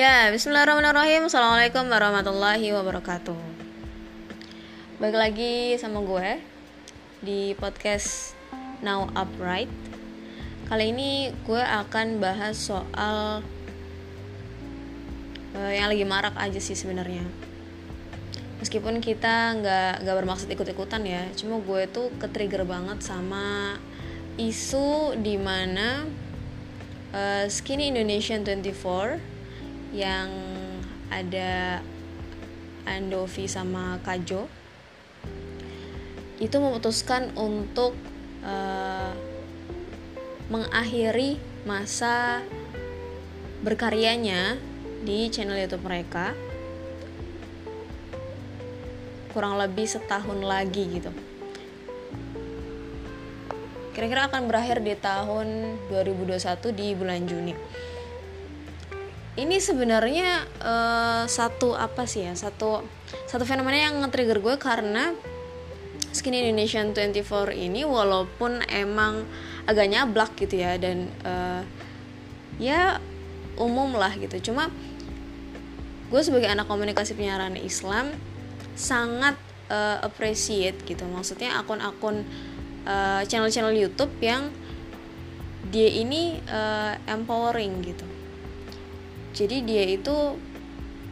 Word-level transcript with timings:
Ya, 0.00 0.32
bismillahirrahmanirrahim. 0.32 1.28
Assalamualaikum 1.28 1.84
warahmatullahi 1.92 2.72
wabarakatuh. 2.72 3.36
Balik 4.96 5.12
lagi 5.12 5.76
sama 5.76 6.00
gue 6.00 6.40
Di 7.20 7.52
podcast 7.60 8.32
Now 8.80 9.12
Upright. 9.12 9.68
Kali 10.72 10.96
ini 10.96 11.28
gue 11.44 11.60
akan 11.60 12.16
bahas 12.16 12.56
soal 12.56 13.44
uh, 15.52 15.72
Yang 15.76 15.88
lagi 15.92 16.04
marak 16.08 16.32
aja 16.40 16.60
sih 16.64 16.72
sebenarnya. 16.72 17.28
Meskipun 18.64 19.04
kita 19.04 19.52
nggak 19.60 20.00
nggak 20.00 20.16
bermaksud 20.16 20.48
ikut-ikutan 20.48 21.04
ya 21.04 21.28
Cuma 21.36 21.60
gue 21.60 21.84
tuh 21.92 22.08
ketrigger 22.16 22.64
banget 22.64 23.04
sama 23.04 23.76
Isu 24.40 25.20
di 25.20 25.36
mana 25.36 26.08
uh, 27.12 27.44
Skinny 27.52 27.92
Indonesian 27.92 28.48
24 28.48 29.39
yang 29.90 30.30
ada 31.10 31.82
Andovi 32.86 33.50
sama 33.50 33.98
Kajo 34.02 34.46
itu 36.40 36.56
memutuskan 36.56 37.36
untuk 37.36 37.92
uh, 38.40 39.12
mengakhiri 40.48 41.36
masa 41.68 42.40
berkaryanya 43.60 44.56
di 45.04 45.28
channel 45.28 45.60
YouTube 45.60 45.84
mereka 45.84 46.32
kurang 49.30 49.60
lebih 49.60 49.86
setahun 49.86 50.40
lagi 50.42 50.90
gitu. 50.90 51.12
Kira-kira 53.94 54.32
akan 54.32 54.48
berakhir 54.48 54.80
di 54.80 54.96
tahun 54.96 55.76
2021 55.92 56.40
di 56.72 56.86
bulan 56.96 57.20
Juni 57.28 57.54
ini 59.38 59.62
sebenarnya 59.62 60.42
uh, 60.58 61.24
satu 61.30 61.78
apa 61.78 62.02
sih 62.02 62.26
ya 62.26 62.34
satu 62.34 62.82
satu 63.30 63.46
fenomena 63.46 63.78
yang 63.78 64.02
nge-trigger 64.02 64.42
gue 64.42 64.56
karena 64.58 65.14
Skinny 66.10 66.42
Indonesian 66.42 66.90
24 66.90 67.54
ini 67.54 67.86
walaupun 67.86 68.66
emang 68.66 69.22
agak 69.70 69.86
nyablak 69.86 70.34
gitu 70.34 70.58
ya 70.58 70.74
dan 70.74 71.06
uh, 71.22 71.62
ya 72.58 72.98
umum 73.54 73.94
lah 73.94 74.10
gitu. 74.18 74.50
Cuma 74.50 74.74
gue 76.10 76.22
sebagai 76.26 76.50
anak 76.50 76.66
komunikasi 76.66 77.14
penyiaran 77.14 77.54
Islam 77.54 78.10
sangat 78.74 79.38
uh, 79.70 80.02
appreciate 80.02 80.82
gitu. 80.82 81.06
Maksudnya 81.06 81.54
akun-akun 81.62 82.26
uh, 82.90 83.22
channel-channel 83.30 83.78
YouTube 83.78 84.10
yang 84.18 84.50
dia 85.70 85.86
ini 85.86 86.42
uh, 86.50 86.98
empowering 87.06 87.86
gitu 87.86 88.09
jadi 89.36 89.56
dia 89.62 89.84
itu 89.86 90.36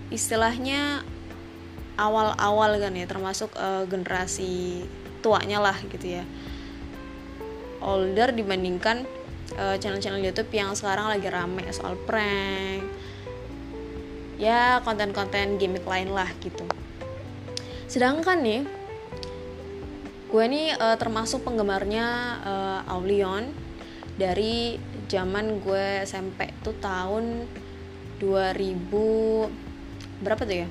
istilahnya 0.08 1.04
awal-awal 1.98 2.78
kan 2.78 2.94
ya 2.94 3.06
termasuk 3.10 3.50
uh, 3.58 3.84
generasi 3.84 4.86
tuanya 5.20 5.58
lah 5.58 5.76
gitu 5.90 6.22
ya. 6.22 6.24
Older 7.78 8.34
dibandingkan 8.34 9.06
eh, 9.54 9.76
channel-channel 9.78 10.18
YouTube 10.18 10.50
yang 10.50 10.74
sekarang 10.74 11.14
lagi 11.14 11.30
rame 11.30 11.62
soal 11.70 11.94
prank 11.94 12.82
ya 14.38 14.82
konten-konten 14.82 15.58
gimmick 15.58 15.86
lain 15.86 16.10
lah 16.10 16.26
gitu. 16.42 16.66
Sedangkan 17.90 18.42
nih 18.42 18.62
gue 20.28 20.44
nih 20.44 20.76
uh, 20.76 20.96
termasuk 21.00 21.40
penggemarnya 21.40 22.06
uh, 22.44 22.92
Aulion 22.92 23.48
dari 24.20 24.76
zaman 25.08 25.64
gue 25.64 26.04
SMP 26.04 26.52
tuh 26.60 26.76
tahun 26.82 27.48
2000 28.20 30.22
berapa 30.22 30.42
tuh 30.42 30.58
ya? 30.66 30.68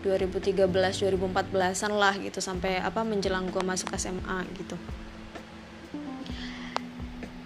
2013 0.00 0.64
2014an 0.64 1.92
lah 1.92 2.16
gitu 2.16 2.40
sampai 2.40 2.80
apa 2.80 3.04
menjelang 3.04 3.52
gue 3.52 3.60
masuk 3.60 3.92
SMA 4.00 4.48
gitu. 4.56 4.76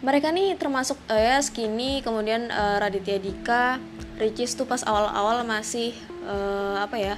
Mereka 0.05 0.31
nih 0.31 0.55
termasuk 0.55 1.01
uh, 1.11 1.19
ya 1.19 1.41
Skinny 1.41 2.05
kemudian 2.05 2.53
uh, 2.53 2.79
Raditya 2.79 3.19
Dika 3.19 3.81
Ricis 4.21 4.55
tuh 4.55 4.69
pas 4.69 4.85
awal-awal 4.87 5.43
masih 5.43 5.97
uh, 6.29 6.79
apa 6.79 6.97
ya 7.01 7.15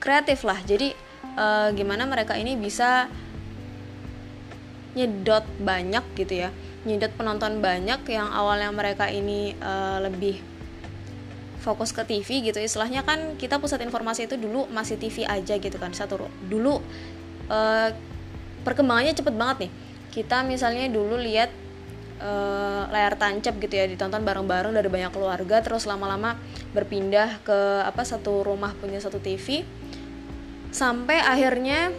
kreatif 0.00 0.48
lah. 0.48 0.56
Jadi 0.64 0.96
uh, 1.36 1.68
gimana 1.76 2.08
mereka 2.08 2.40
ini 2.40 2.56
bisa 2.56 3.10
nyedot 4.96 5.44
banyak 5.60 6.04
gitu 6.16 6.48
ya 6.48 6.50
nyedot 6.88 7.12
penonton 7.18 7.60
banyak 7.60 8.00
yang 8.08 8.32
awalnya 8.32 8.72
mereka 8.72 9.12
ini 9.12 9.52
uh, 9.60 10.00
lebih 10.00 10.55
fokus 11.66 11.90
ke 11.90 12.06
TV 12.06 12.46
gitu. 12.46 12.62
Istilahnya 12.62 13.02
kan 13.02 13.34
kita 13.34 13.58
pusat 13.58 13.82
informasi 13.82 14.30
itu 14.30 14.38
dulu 14.38 14.70
masih 14.70 14.94
TV 14.94 15.26
aja 15.26 15.58
gitu 15.58 15.74
kan 15.82 15.90
satu 15.90 16.30
dulu 16.46 16.78
uh, 17.50 17.90
perkembangannya 18.62 19.18
cepet 19.18 19.34
banget 19.34 19.66
nih. 19.66 19.72
Kita 20.14 20.46
misalnya 20.46 20.86
dulu 20.86 21.18
lihat 21.18 21.50
uh, 22.22 22.86
layar 22.94 23.18
tancap 23.18 23.58
gitu 23.58 23.74
ya 23.74 23.90
ditonton 23.90 24.22
bareng-bareng 24.22 24.70
dari 24.70 24.86
banyak 24.86 25.10
keluarga 25.10 25.58
terus 25.58 25.90
lama-lama 25.90 26.38
berpindah 26.70 27.42
ke 27.42 27.58
apa 27.82 28.06
satu 28.06 28.46
rumah 28.46 28.70
punya 28.78 29.02
satu 29.02 29.18
TV 29.18 29.66
sampai 30.70 31.18
akhirnya 31.18 31.90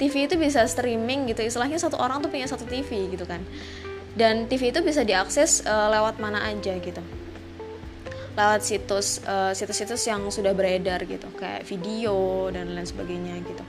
TV 0.00 0.30
itu 0.30 0.38
bisa 0.38 0.62
streaming 0.64 1.26
gitu 1.28 1.42
istilahnya 1.42 1.76
satu 1.76 1.98
orang 1.98 2.22
tuh 2.24 2.30
punya 2.32 2.48
satu 2.48 2.64
TV 2.64 3.12
gitu 3.12 3.28
kan. 3.28 3.44
Dan 4.18 4.50
TV 4.50 4.74
itu 4.74 4.82
bisa 4.82 5.06
diakses 5.06 5.62
uh, 5.62 5.92
lewat 5.94 6.18
mana 6.18 6.42
aja 6.50 6.74
gitu 6.74 7.17
lewat 8.38 8.62
situs 8.62 9.18
uh, 9.26 9.50
situs-situs 9.50 10.06
yang 10.06 10.22
sudah 10.30 10.54
beredar 10.54 11.02
gitu 11.02 11.26
kayak 11.34 11.66
video 11.66 12.46
dan 12.54 12.70
lain 12.70 12.86
sebagainya 12.86 13.34
gitu. 13.42 13.64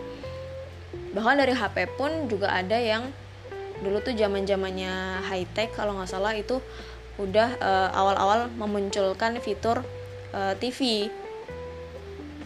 Bahkan 1.18 1.42
dari 1.42 1.58
HP 1.58 1.98
pun 1.98 2.30
juga 2.30 2.54
ada 2.54 2.78
yang 2.78 3.10
dulu 3.82 3.98
tuh 4.06 4.14
zaman 4.14 4.46
zamannya 4.46 5.26
high 5.26 5.50
tech 5.58 5.74
kalau 5.74 5.98
nggak 5.98 6.12
salah 6.12 6.38
itu 6.38 6.62
udah 7.18 7.50
uh, 7.60 7.90
awal-awal 7.98 8.48
memunculkan 8.56 9.42
fitur 9.44 9.84
uh, 10.32 10.54
eh, 10.54 10.54
TV 10.62 11.10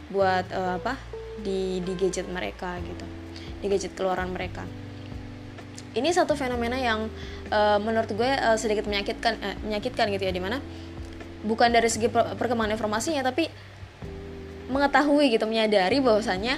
buat 0.09 0.45
uh, 0.49 0.81
apa 0.81 0.97
di 1.41 1.81
di 1.81 1.93
gadget 1.93 2.25
mereka 2.29 2.77
gitu 2.81 3.05
di 3.61 3.67
gadget 3.69 3.93
keluaran 3.93 4.33
mereka. 4.33 4.65
Ini 5.93 6.09
satu 6.09 6.33
fenomena 6.33 6.73
yang 6.73 7.05
uh, 7.53 7.77
menurut 7.77 8.09
gue 8.17 8.25
uh, 8.25 8.57
sedikit 8.57 8.89
menyakitkan 8.89 9.37
uh, 9.37 9.55
menyakitkan 9.61 10.09
gitu 10.09 10.25
ya 10.25 10.33
di 10.33 10.41
mana 10.41 10.57
bukan 11.43 11.69
dari 11.69 11.91
segi 11.91 12.07
perkembangan 12.09 12.73
informasinya 12.79 13.21
tapi 13.21 13.51
mengetahui 14.71 15.35
gitu 15.35 15.45
menyadari 15.45 15.99
bahwasanya 15.99 16.57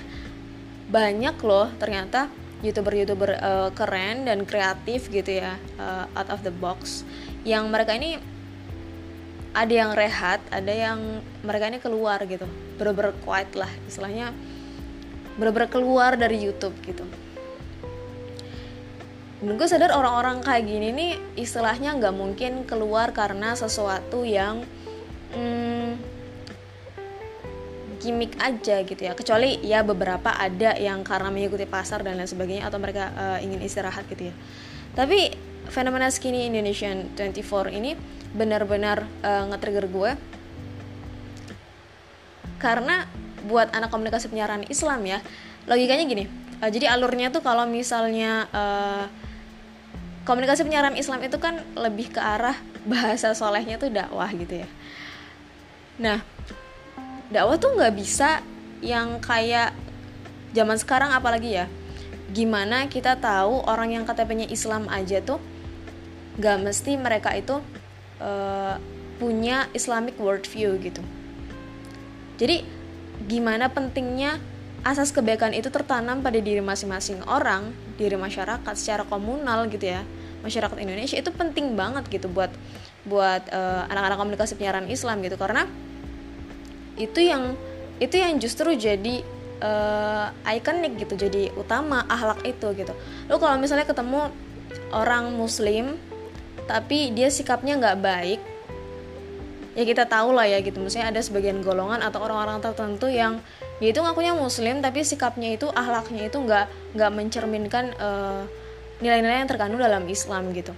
banyak 0.87 1.35
loh 1.41 1.67
ternyata 1.81 2.29
youtuber-youtuber 2.61 3.35
uh, 3.41 3.69
keren 3.73 4.29
dan 4.29 4.45
kreatif 4.45 5.09
gitu 5.09 5.41
ya 5.41 5.57
uh, 5.81 6.05
out 6.13 6.29
of 6.29 6.45
the 6.45 6.53
box 6.53 7.03
yang 7.43 7.67
mereka 7.73 7.97
ini 7.97 8.21
ada 9.57 9.73
yang 9.73 9.91
rehat 9.97 10.39
ada 10.53 10.69
yang 10.71 11.19
mereka 11.41 11.67
ini 11.67 11.81
keluar 11.81 12.21
gitu 12.29 12.45
bener-bener 12.77 13.17
quiet 13.25 13.51
lah 13.57 13.69
istilahnya 13.89 14.31
bener-bener 15.35 15.67
keluar 15.67 16.15
dari 16.15 16.39
YouTube 16.39 16.75
gitu. 16.83 17.03
Dan 19.43 19.59
gue 19.59 19.67
sadar 19.67 19.91
orang-orang 19.93 20.41
kayak 20.41 20.63
gini 20.65 20.89
nih 20.95 21.11
istilahnya 21.37 21.93
nggak 21.99 22.15
mungkin 22.15 22.63
keluar 22.63 23.11
karena 23.11 23.53
sesuatu 23.53 24.23
yang 24.23 24.63
hmm, 25.33 25.89
gimmick 28.05 28.37
aja 28.37 28.85
gitu 28.85 29.01
ya. 29.01 29.17
Kecuali 29.17 29.57
ya 29.65 29.81
beberapa 29.81 30.29
ada 30.29 30.77
yang 30.77 31.01
karena 31.01 31.33
mengikuti 31.33 31.65
pasar 31.65 32.05
dan 32.05 32.21
lain 32.21 32.29
sebagainya 32.29 32.69
atau 32.69 32.77
mereka 32.77 33.09
uh, 33.17 33.39
ingin 33.41 33.65
istirahat 33.65 34.05
gitu 34.05 34.29
ya. 34.29 34.35
Tapi 34.93 35.33
fenomena 35.73 36.13
skinny 36.13 36.45
Indonesian 36.45 37.09
24 37.17 37.73
ini 37.73 37.97
benar-benar 38.37 39.09
uh, 39.25 39.49
nge-trigger 39.49 39.89
gue. 39.89 40.11
Karena 42.61 43.09
buat 43.45 43.73
anak 43.73 43.89
komunikasi 43.89 44.29
penyiaran 44.29 44.65
Islam 44.69 45.01
ya 45.05 45.19
logikanya 45.65 46.05
gini. 46.05 46.25
Uh, 46.61 46.69
jadi 46.69 46.93
alurnya 46.93 47.33
tuh 47.33 47.41
kalau 47.41 47.65
misalnya 47.65 48.45
uh, 48.53 49.05
komunikasi 50.25 50.65
penyiaran 50.65 50.97
Islam 50.97 51.21
itu 51.21 51.37
kan 51.37 51.61
lebih 51.77 52.13
ke 52.13 52.21
arah 52.21 52.57
bahasa 52.85 53.33
solehnya 53.33 53.81
tuh 53.81 53.93
dakwah 53.93 54.29
gitu 54.33 54.61
ya 54.65 54.69
nah 55.95 56.19
dakwah 57.31 57.57
tuh 57.57 57.73
nggak 57.73 57.95
bisa 57.95 58.43
yang 58.83 59.17
kayak 59.23 59.73
zaman 60.55 60.79
sekarang 60.79 61.11
apalagi 61.11 61.59
ya. 61.59 61.65
Gimana 62.31 62.87
kita 62.87 63.19
tahu 63.19 63.63
orang 63.67 63.95
yang 63.95 64.03
KTP-nya 64.07 64.47
Islam 64.49 64.87
aja 64.87 65.19
tuh 65.21 65.39
nggak 66.35 66.57
mesti 66.63 66.91
mereka 66.99 67.31
itu 67.31 67.59
uh, 68.19 68.75
punya 69.19 69.67
Islamic 69.71 70.19
worldview 70.19 70.75
gitu. 70.83 71.03
Jadi 72.35 72.67
gimana 73.27 73.71
pentingnya 73.71 74.39
asas 74.83 75.09
kebaikan 75.15 75.55
itu 75.55 75.71
tertanam 75.71 76.19
pada 76.19 76.37
diri 76.37 76.59
masing-masing 76.59 77.23
orang, 77.25 77.71
diri 77.95 78.19
masyarakat 78.19 78.73
secara 78.75 79.07
komunal 79.07 79.65
gitu 79.71 79.87
ya. 79.87 80.03
Masyarakat 80.43 80.77
Indonesia 80.77 81.17
itu 81.17 81.31
penting 81.33 81.73
banget 81.73 82.05
gitu 82.11 82.27
buat 82.29 82.51
buat 83.07 83.47
uh, 83.49 83.87
anak-anak 83.89 84.17
komunikasi 84.19 84.59
penyiaran 84.59 84.91
Islam 84.91 85.23
gitu. 85.23 85.39
Karena 85.39 85.65
itu 86.95 87.19
yang 87.19 87.55
itu 87.99 88.15
yang 88.19 88.35
justru 88.39 88.75
jadi 88.75 89.23
uh, 89.63 90.31
ikonik 90.51 90.99
gitu 90.99 91.15
jadi 91.15 91.51
utama 91.55 92.03
ahlak 92.07 92.43
itu 92.43 92.67
gitu. 92.75 92.93
Lo 93.31 93.39
kalau 93.39 93.55
misalnya 93.59 93.87
ketemu 93.87 94.31
orang 94.91 95.31
muslim 95.35 95.95
tapi 96.65 97.13
dia 97.13 97.29
sikapnya 97.29 97.77
nggak 97.77 97.99
baik 98.01 98.41
ya 99.75 99.83
kita 99.83 100.07
tahu 100.07 100.35
lah 100.35 100.47
ya 100.47 100.59
gitu. 100.63 100.79
Misalnya 100.79 101.15
ada 101.15 101.21
sebagian 101.23 101.59
golongan 101.63 102.03
atau 102.03 102.23
orang-orang 102.23 102.59
tertentu 102.63 103.07
yang 103.11 103.39
dia 103.79 103.91
itu 103.91 103.99
ngakunya 103.99 104.31
muslim 104.31 104.79
tapi 104.79 105.03
sikapnya 105.03 105.55
itu 105.55 105.67
ahlaknya 105.71 106.31
itu 106.31 106.39
nggak 106.39 106.95
nggak 106.95 107.11
mencerminkan 107.11 107.91
nilai 107.91 108.47
nilai-nilai 109.03 109.43
yang 109.43 109.49
terkandung 109.51 109.79
dalam 109.83 110.07
Islam 110.07 110.55
gitu. 110.55 110.71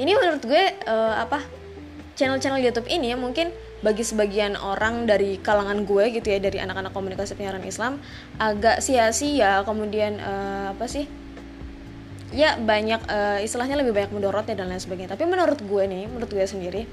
Ini 0.00 0.16
menurut 0.16 0.40
gue 0.40 0.64
uh, 0.88 1.20
apa 1.20 1.44
channel-channel 2.16 2.64
YouTube 2.64 2.88
ini 2.88 3.12
ya 3.12 3.16
mungkin 3.20 3.52
bagi 3.82 4.06
sebagian 4.06 4.54
orang 4.54 5.10
dari 5.10 5.42
kalangan 5.42 5.82
gue 5.82 6.14
gitu 6.14 6.30
ya 6.30 6.38
dari 6.38 6.62
anak-anak 6.62 6.94
komunikasi 6.94 7.34
penyiaran 7.34 7.66
Islam 7.66 7.98
agak 8.38 8.78
sia-sia. 8.78 9.66
Kemudian 9.66 10.22
uh, 10.22 10.72
apa 10.72 10.86
sih? 10.86 11.10
Ya 12.32 12.56
banyak 12.56 13.02
uh, 13.10 13.38
istilahnya 13.44 13.76
lebih 13.76 13.92
banyak 13.92 14.14
mendorotnya 14.14 14.54
dan 14.54 14.70
lain 14.70 14.80
sebagainya. 14.80 15.18
Tapi 15.18 15.26
menurut 15.26 15.58
gue 15.60 15.82
nih 15.84 16.06
menurut 16.08 16.30
gue 16.30 16.46
sendiri 16.46 16.86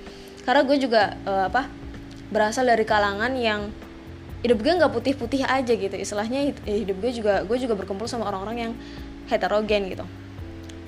karena 0.43 0.65
gue 0.65 0.77
juga 0.81 1.15
uh, 1.23 1.47
apa 1.47 1.69
berasal 2.33 2.65
dari 2.65 2.83
kalangan 2.83 3.31
yang 3.37 3.69
hidup 4.41 4.59
gue 4.59 4.73
nggak 4.73 4.91
putih-putih 4.91 5.45
aja 5.45 5.73
gitu. 5.77 5.93
Istilahnya 5.93 6.57
hidup 6.65 6.97
gue 6.99 7.11
juga 7.13 7.45
gue 7.45 7.57
juga 7.61 7.77
berkumpul 7.77 8.09
sama 8.09 8.27
orang-orang 8.27 8.57
yang 8.67 8.73
heterogen 9.29 9.93
gitu. 9.93 10.05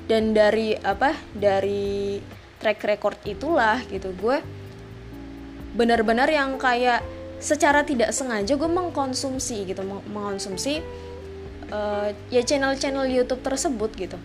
Dan 0.09 0.33
dari 0.33 0.73
apa 0.81 1.13
dari 1.31 2.19
track 2.59 2.83
record 2.83 3.17
itulah 3.23 3.79
gitu 3.87 4.11
gue 4.17 4.60
benar-benar 5.75 6.27
yang 6.27 6.59
kayak 6.59 7.03
secara 7.41 7.81
tidak 7.81 8.13
sengaja 8.13 8.53
gue 8.53 8.69
mengkonsumsi 8.69 9.65
gitu 9.65 9.81
mengkonsumsi 9.87 10.83
uh, 11.73 12.13
ya 12.29 12.41
channel-channel 12.45 13.09
YouTube 13.09 13.41
tersebut 13.41 13.89
gitu. 13.97 14.17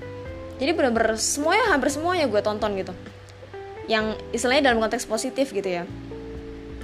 Jadi 0.56 0.70
benar-benar 0.76 1.16
semuanya 1.16 1.72
hampir 1.72 1.88
semuanya 1.88 2.28
gue 2.28 2.40
tonton 2.44 2.76
gitu. 2.76 2.92
Yang 3.88 4.20
istilahnya 4.36 4.72
dalam 4.72 4.82
konteks 4.82 5.08
positif 5.08 5.54
gitu 5.54 5.68
ya. 5.68 5.84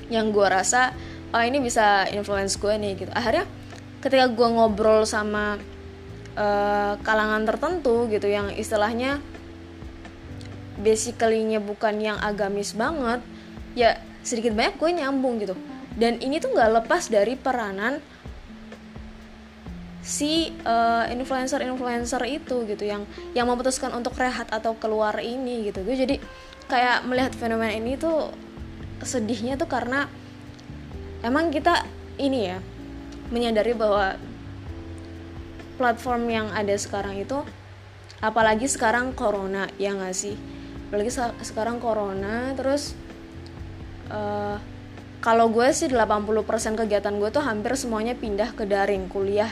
Yang 0.09 0.27
gue 0.33 0.47
rasa 0.49 0.97
oh 1.33 1.43
ini 1.43 1.61
bisa 1.61 2.09
influence 2.09 2.57
gue 2.57 2.73
nih 2.81 2.93
gitu. 2.97 3.13
Akhirnya 3.13 3.45
ketika 4.01 4.29
gue 4.33 4.49
ngobrol 4.49 5.05
sama 5.05 5.61
uh, 6.37 6.95
kalangan 7.05 7.45
tertentu 7.45 8.09
gitu 8.09 8.29
yang 8.29 8.49
istilahnya 8.53 9.21
basically-nya 10.81 11.61
bukan 11.61 12.01
yang 12.01 12.19
agamis 12.19 12.75
banget 12.75 13.23
ya 13.77 14.01
sedikit 14.23 14.55
banyak 14.55 14.79
gue 14.79 14.91
nyambung 15.03 15.43
gitu. 15.43 15.55
Dan 15.93 16.19
ini 16.25 16.41
tuh 16.41 16.57
nggak 16.57 16.83
lepas 16.83 17.13
dari 17.13 17.37
peranan 17.37 18.01
si 20.03 20.51
uh, 20.67 21.07
influencer-influencer 21.07 22.23
itu 22.27 22.67
gitu 22.67 22.83
yang 22.83 23.07
yang 23.39 23.47
memutuskan 23.47 23.95
untuk 23.95 24.19
rehat 24.19 24.51
atau 24.51 24.75
keluar 24.75 25.15
ini 25.23 25.71
gitu. 25.71 25.87
Gue 25.87 25.95
jadi 25.95 26.19
kayak 26.67 27.07
melihat 27.07 27.33
fenomena 27.39 27.71
ini 27.71 27.95
tuh 27.95 28.35
sedihnya 29.03 29.55
tuh 29.55 29.71
karena 29.71 30.11
emang 31.23 31.55
kita 31.55 31.87
ini 32.19 32.51
ya 32.51 32.59
menyadari 33.31 33.75
bahwa 33.79 34.19
platform 35.79 36.23
yang 36.31 36.49
ada 36.51 36.75
sekarang 36.75 37.23
itu 37.23 37.43
apalagi 38.23 38.67
sekarang 38.67 39.15
corona 39.15 39.71
ya 39.79 39.95
nggak 39.95 40.15
sih? 40.15 40.35
Apalagi 40.91 41.15
sekarang 41.47 41.79
corona 41.79 42.53
terus 42.59 42.99
uh, 44.13 44.57
kalau 45.23 45.49
gue 45.49 45.71
sih 45.71 45.87
80% 45.87 46.75
kegiatan 46.75 47.15
gue 47.15 47.31
tuh 47.31 47.47
hampir 47.47 47.79
semuanya 47.79 48.19
pindah 48.19 48.53
ke 48.59 48.67
daring 48.67 49.07
kuliah 49.07 49.51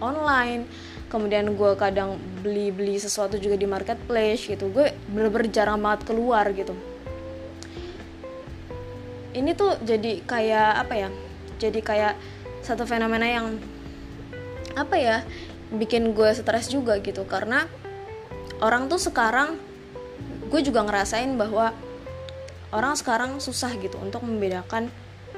online. 0.00 0.64
Kemudian 1.12 1.52
gue 1.52 1.72
kadang 1.76 2.16
beli-beli 2.40 2.96
sesuatu 2.96 3.36
juga 3.36 3.60
di 3.60 3.68
marketplace 3.68 4.48
gitu. 4.48 4.72
Gue 4.72 4.96
bener-bener 5.12 5.52
jarang 5.52 5.84
banget 5.84 6.08
keluar 6.08 6.48
gitu. 6.56 6.72
Ini 9.36 9.52
tuh 9.52 9.76
jadi 9.84 10.24
kayak 10.24 10.70
apa 10.88 10.94
ya 10.96 11.08
jadi 11.60 11.80
kayak 11.84 12.14
satu 12.64 12.88
fenomena 12.88 13.28
yang 13.28 13.60
apa 14.72 14.96
ya 14.96 15.16
bikin 15.76 16.16
gue 16.16 16.32
stres 16.32 16.72
juga 16.72 16.96
gitu. 17.04 17.28
Karena 17.28 17.68
orang 18.64 18.88
tuh 18.88 18.96
sekarang 18.96 19.60
gue 20.48 20.60
juga 20.64 20.80
ngerasain 20.88 21.36
bahwa 21.36 21.76
orang 22.72 22.96
sekarang 22.96 23.38
susah 23.38 23.72
gitu 23.78 24.00
untuk 24.00 24.24
membedakan 24.24 24.88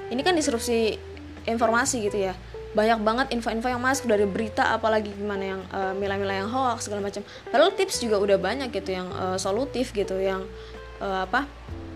ini 0.08 0.22
kan 0.22 0.38
disrupsi 0.38 0.96
informasi 1.44 2.06
gitu 2.06 2.30
ya. 2.30 2.34
Banyak 2.74 3.06
banget 3.06 3.26
info-info 3.30 3.70
yang 3.70 3.82
masuk 3.82 4.10
dari 4.10 4.26
berita 4.26 4.74
apalagi 4.74 5.14
gimana 5.14 5.44
yang 5.44 5.60
uh, 5.70 5.94
mila-mila 5.94 6.34
yang 6.34 6.50
hoax 6.50 6.90
segala 6.90 7.06
macam. 7.06 7.22
Padahal 7.46 7.70
tips 7.74 8.02
juga 8.02 8.18
udah 8.18 8.38
banyak 8.38 8.68
gitu 8.74 8.90
yang 8.98 9.06
uh, 9.14 9.38
solutif 9.38 9.94
gitu 9.94 10.18
yang 10.18 10.42
uh, 10.98 11.22
apa 11.26 11.46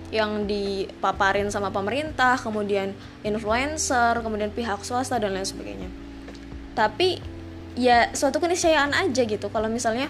yang 0.09 0.49
dipaparin 0.49 1.53
sama 1.53 1.69
pemerintah 1.69 2.41
kemudian 2.41 2.97
influencer 3.21 4.17
kemudian 4.25 4.49
pihak 4.49 4.81
swasta 4.87 5.19
dan 5.19 5.35
lain 5.35 5.45
sebagainya. 5.45 5.91
Tapi 6.79 7.19
ya 7.75 8.15
suatu 8.15 8.39
keniscayaan 8.39 8.95
aja 8.95 9.23
gitu. 9.27 9.51
Kalau 9.51 9.67
misalnya 9.67 10.09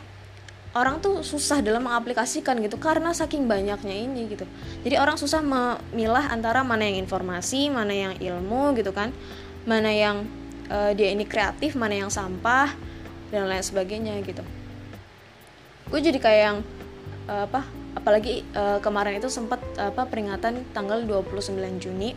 orang 0.77 1.01
tuh 1.01 1.25
susah 1.25 1.65
dalam 1.65 1.89
mengaplikasikan 1.89 2.61
gitu 2.61 2.77
karena 2.77 3.17
saking 3.17 3.49
banyaknya 3.49 3.95
ini 3.95 4.29
gitu. 4.29 4.45
Jadi 4.85 5.01
orang 5.01 5.17
susah 5.17 5.41
memilah 5.41 6.29
antara 6.29 6.61
mana 6.61 6.85
yang 6.85 7.01
informasi 7.09 7.73
mana 7.73 7.95
yang 7.95 8.15
ilmu 8.21 8.77
gitu 8.77 8.93
kan 8.93 9.15
mana 9.65 9.89
yang 9.89 10.29
uh, 10.69 10.93
dia 10.93 11.09
ini 11.13 11.25
kreatif 11.25 11.73
mana 11.73 11.97
yang 11.97 12.13
sampah 12.13 12.73
dan 13.33 13.49
lain 13.49 13.65
sebagainya 13.65 14.21
gitu. 14.25 14.45
Gue 15.89 16.01
jadi 16.05 16.21
kayak 16.21 16.41
yang 16.41 16.59
uh, 17.29 17.49
apa 17.49 17.65
apalagi 17.97 18.45
uh, 18.53 18.79
kemarin 18.85 19.17
itu 19.17 19.33
sempat 19.33 19.61
apa 19.81 20.05
peringatan 20.05 20.69
tanggal 20.77 21.01
29 21.03 21.49
Juni 21.81 22.13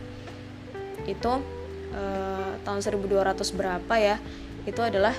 itu 1.08 1.32
uh, 1.96 2.52
tahun 2.62 2.80
1200 2.80 3.58
berapa 3.58 3.94
ya 3.98 4.16
itu 4.68 4.78
adalah 4.78 5.16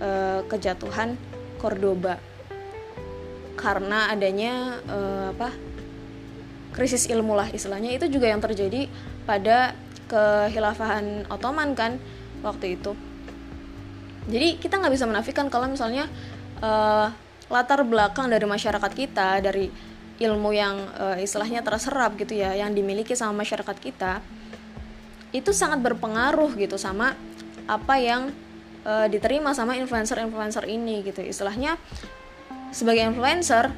uh, 0.00 0.40
kejatuhan 0.48 1.20
Cordoba 1.60 2.27
karena 3.58 4.08
adanya 4.14 4.78
uh, 4.86 5.34
apa 5.34 5.50
krisis 6.72 7.10
ilmu 7.10 7.34
lah 7.34 7.50
istilahnya. 7.50 7.90
Itu 7.90 8.06
juga 8.06 8.30
yang 8.30 8.38
terjadi 8.38 8.86
pada 9.26 9.74
kehilafahan 10.06 11.26
Ottoman 11.28 11.74
kan 11.74 11.98
waktu 12.40 12.78
itu. 12.78 12.94
Jadi 14.28 14.60
kita 14.62 14.78
nggak 14.78 14.94
bisa 14.94 15.04
menafikan 15.08 15.50
kalau 15.50 15.66
misalnya 15.66 16.06
uh, 16.62 17.10
latar 17.48 17.80
belakang 17.82 18.28
dari 18.30 18.44
masyarakat 18.44 18.92
kita 18.92 19.40
dari 19.40 19.72
ilmu 20.20 20.50
yang 20.52 20.76
uh, 20.98 21.16
istilahnya 21.16 21.64
terserap 21.64 22.18
gitu 22.18 22.36
ya 22.36 22.52
yang 22.52 22.74
dimiliki 22.74 23.16
sama 23.16 23.40
masyarakat 23.40 23.76
kita 23.78 24.20
itu 25.32 25.52
sangat 25.52 25.80
berpengaruh 25.84 26.56
gitu 26.56 26.76
sama 26.80 27.12
apa 27.68 27.94
yang 28.00 28.32
uh, 28.84 29.06
diterima 29.08 29.52
sama 29.52 29.76
influencer-influencer 29.76 30.64
ini 30.68 31.04
gitu. 31.04 31.20
Istilahnya 31.20 31.76
sebagai 32.70 33.04
influencer 33.04 33.72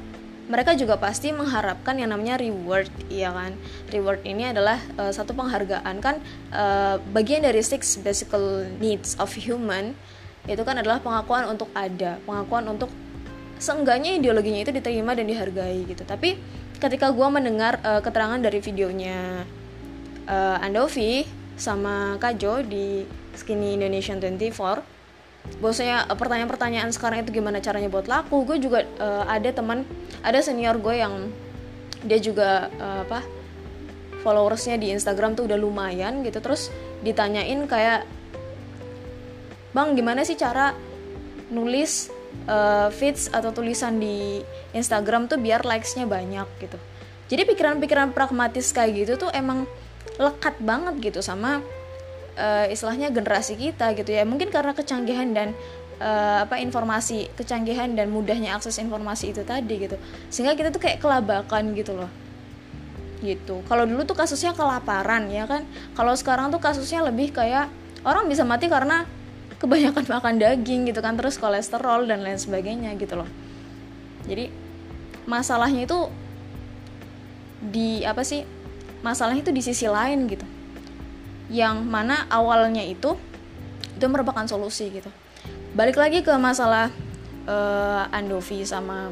mereka 0.51 0.75
juga 0.75 0.99
pasti 0.99 1.31
mengharapkan 1.31 1.95
yang 1.95 2.11
namanya 2.11 2.35
reward, 2.35 2.91
iya 3.07 3.31
kan? 3.31 3.55
Reward 3.87 4.19
ini 4.27 4.51
adalah 4.51 4.83
uh, 4.99 5.07
satu 5.07 5.31
penghargaan 5.31 5.95
kan 6.03 6.19
uh, 6.51 6.99
bagian 7.15 7.47
dari 7.47 7.63
six 7.63 7.95
basic 8.03 8.27
needs 8.83 9.15
of 9.15 9.31
human 9.31 9.95
itu 10.49 10.59
kan 10.67 10.75
adalah 10.75 10.99
pengakuan 10.99 11.47
untuk 11.47 11.71
ada, 11.71 12.19
pengakuan 12.27 12.67
untuk 12.67 12.91
seenggaknya 13.61 14.17
ideologinya 14.19 14.65
itu 14.65 14.73
diterima 14.75 15.15
dan 15.15 15.29
dihargai 15.29 15.87
gitu. 15.87 16.03
Tapi 16.03 16.35
ketika 16.81 17.13
gue 17.15 17.27
mendengar 17.31 17.79
uh, 17.85 18.03
keterangan 18.03 18.41
dari 18.41 18.59
videonya 18.59 19.47
uh, 20.27 20.57
Andovi 20.65 21.23
sama 21.55 22.17
Kajo 22.17 22.65
di 22.65 23.05
Skinny 23.37 23.77
Indonesian 23.77 24.17
24 24.17 25.00
bahwasanya 25.61 26.09
pertanyaan-pertanyaan 26.17 26.89
sekarang 26.93 27.21
itu 27.25 27.41
gimana 27.41 27.61
caranya 27.61 27.89
buat 27.89 28.09
laku? 28.09 28.45
Gue 28.45 28.57
juga 28.57 28.85
uh, 28.97 29.25
ada 29.29 29.49
teman 29.53 29.85
ada 30.25 30.41
senior 30.41 30.77
gue 30.81 31.01
yang 31.01 31.29
dia 32.01 32.17
juga 32.17 32.69
uh, 32.81 33.05
apa 33.05 33.21
followersnya 34.25 34.77
di 34.77 34.93
Instagram 34.93 35.37
tuh 35.37 35.45
udah 35.49 35.57
lumayan 35.57 36.21
gitu. 36.25 36.41
Terus 36.41 36.73
ditanyain 37.01 37.61
kayak 37.69 38.05
bang 39.71 39.89
gimana 39.95 40.21
sih 40.25 40.35
cara 40.35 40.73
nulis 41.51 42.09
uh, 42.47 42.89
feeds 42.93 43.29
atau 43.29 43.51
tulisan 43.51 43.99
di 43.99 44.41
Instagram 44.71 45.27
tuh 45.27 45.37
biar 45.41 45.65
likesnya 45.65 46.07
banyak? 46.09 46.47
gitu. 46.61 46.77
Jadi 47.31 47.47
pikiran-pikiran 47.47 48.11
pragmatis 48.11 48.75
kayak 48.75 49.07
gitu 49.07 49.27
tuh 49.27 49.31
emang 49.31 49.63
lekat 50.19 50.59
banget 50.59 50.99
gitu 50.99 51.19
sama 51.23 51.63
uh, 52.41 52.65
istilahnya 52.67 53.13
generasi 53.13 53.53
kita 53.53 53.93
gitu 53.93 54.09
ya. 54.09 54.25
Mungkin 54.25 54.49
karena 54.49 54.73
kecanggihan 54.73 55.29
dan 55.31 55.53
uh, 56.01 56.43
apa 56.43 56.57
informasi 56.57 57.29
kecanggihan 57.37 57.93
dan 57.93 58.09
mudahnya 58.09 58.57
akses 58.57 58.81
informasi 58.81 59.37
itu 59.37 59.45
tadi 59.45 59.85
gitu. 59.85 59.95
Sehingga 60.33 60.57
kita 60.57 60.73
tuh 60.73 60.81
kayak 60.81 60.97
kelabakan 60.97 61.77
gitu 61.77 61.93
loh. 61.93 62.09
Gitu. 63.21 63.61
Kalau 63.69 63.85
dulu 63.85 64.01
tuh 64.03 64.17
kasusnya 64.17 64.57
kelaparan 64.57 65.29
ya 65.29 65.45
kan. 65.45 65.61
Kalau 65.93 66.17
sekarang 66.17 66.49
tuh 66.49 66.57
kasusnya 66.57 67.05
lebih 67.05 67.29
kayak 67.29 67.69
orang 68.01 68.25
bisa 68.25 68.41
mati 68.41 68.65
karena 68.65 69.05
kebanyakan 69.61 70.09
makan 70.17 70.35
daging 70.41 70.89
gitu 70.89 70.99
kan 71.05 71.13
terus 71.13 71.37
kolesterol 71.37 72.09
dan 72.09 72.25
lain 72.25 72.41
sebagainya 72.41 72.97
gitu 72.97 73.21
loh. 73.21 73.29
Jadi 74.25 74.49
masalahnya 75.29 75.85
itu 75.85 76.09
di 77.61 78.01
apa 78.01 78.25
sih 78.25 78.41
masalahnya 79.05 79.45
itu 79.45 79.53
di 79.53 79.61
sisi 79.61 79.85
lain 79.85 80.25
gitu 80.25 80.45
yang 81.51 81.83
mana 81.83 82.25
awalnya 82.31 82.81
itu 82.81 83.19
itu 83.93 84.05
merupakan 84.07 84.47
solusi 84.47 84.89
gitu. 84.89 85.11
Balik 85.75 85.99
lagi 85.99 86.23
ke 86.23 86.31
masalah 86.39 86.89
uh, 87.45 88.07
Andovi 88.09 88.63
sama 88.63 89.11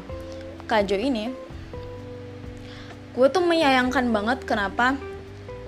Kajo 0.66 0.96
ini 0.96 1.28
gue 3.10 3.26
tuh 3.26 3.42
menyayangkan 3.42 4.06
banget 4.08 4.38
kenapa 4.48 4.96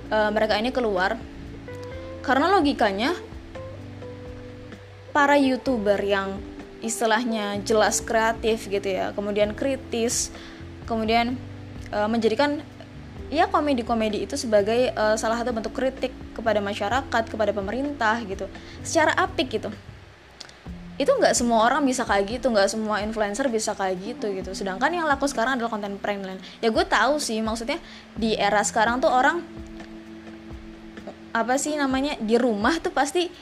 uh, 0.08 0.30
mereka 0.32 0.56
ini 0.56 0.72
keluar. 0.72 1.20
Karena 2.22 2.48
logikanya 2.48 3.12
para 5.12 5.36
youtuber 5.36 6.00
yang 6.00 6.40
istilahnya 6.82 7.62
jelas 7.62 8.02
kreatif 8.02 8.66
gitu 8.66 8.88
ya 8.90 9.14
kemudian 9.14 9.54
kritis 9.54 10.34
kemudian 10.88 11.38
uh, 11.94 12.10
menjadikan 12.10 12.58
ya 13.30 13.46
komedi-komedi 13.46 14.26
itu 14.26 14.34
sebagai 14.34 14.90
uh, 14.98 15.14
salah 15.14 15.38
satu 15.38 15.54
bentuk 15.54 15.72
kritik 15.72 16.10
kepada 16.32 16.58
masyarakat 16.58 17.22
kepada 17.28 17.52
pemerintah 17.54 18.18
gitu. 18.24 18.48
Secara 18.80 19.12
apik 19.16 19.60
gitu. 19.60 19.70
Itu 21.00 21.08
nggak 21.08 21.32
semua 21.32 21.64
orang 21.68 21.84
bisa 21.84 22.04
kayak 22.04 22.40
gitu 22.40 22.52
nggak 22.52 22.68
semua 22.68 23.00
influencer 23.00 23.48
bisa 23.48 23.72
kayak 23.72 24.00
gitu 24.00 24.32
gitu. 24.32 24.50
Sedangkan 24.52 24.92
yang 24.92 25.08
laku 25.08 25.28
sekarang 25.28 25.56
adalah 25.56 25.72
konten 25.76 25.96
prank 25.96 26.24
lain 26.24 26.40
ya 26.60 26.68
gue 26.68 26.84
tahu 26.84 27.16
sih 27.20 27.40
maksudnya 27.40 27.80
di 28.16 28.36
era 28.36 28.60
sekarang 28.60 29.00
tuh 29.00 29.08
orang 29.08 29.40
apa 31.32 31.56
sih 31.56 31.72
namanya 31.80 32.20
di 32.20 32.36
rumah 32.36 32.76
tuh 32.76 32.92
pasti 32.92 33.32